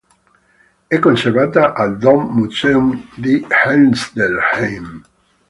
È 0.87 0.97
conservata 0.97 1.73
al 1.75 1.95
Dom-Museum 1.99 3.07
di 3.13 3.45
Hildesheim. 3.67 5.03